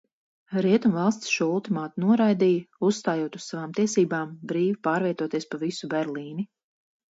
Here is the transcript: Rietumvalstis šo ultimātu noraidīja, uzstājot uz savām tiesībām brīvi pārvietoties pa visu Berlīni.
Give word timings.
Rietumvalstis 0.65 1.33
šo 1.33 1.47
ultimātu 1.57 2.01
noraidīja, 2.05 2.65
uzstājot 2.89 3.39
uz 3.41 3.45
savām 3.53 3.77
tiesībām 3.81 4.35
brīvi 4.55 4.81
pārvietoties 4.91 5.49
pa 5.55 5.63
visu 5.69 5.95
Berlīni. 5.95 6.51